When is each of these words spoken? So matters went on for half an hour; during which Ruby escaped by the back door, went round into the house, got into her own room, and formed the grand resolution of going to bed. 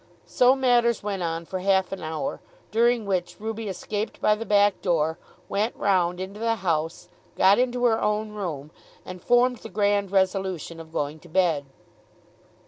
So 0.25 0.55
matters 0.55 1.03
went 1.03 1.21
on 1.21 1.45
for 1.45 1.59
half 1.59 1.91
an 1.91 2.01
hour; 2.01 2.41
during 2.71 3.05
which 3.05 3.39
Ruby 3.39 3.67
escaped 3.67 4.19
by 4.19 4.33
the 4.33 4.47
back 4.47 4.81
door, 4.81 5.19
went 5.47 5.75
round 5.75 6.19
into 6.19 6.39
the 6.39 6.55
house, 6.65 7.07
got 7.35 7.59
into 7.59 7.85
her 7.85 8.01
own 8.01 8.31
room, 8.31 8.71
and 9.05 9.21
formed 9.21 9.57
the 9.57 9.69
grand 9.69 10.09
resolution 10.09 10.79
of 10.79 10.91
going 10.91 11.19
to 11.19 11.29
bed. 11.29 11.67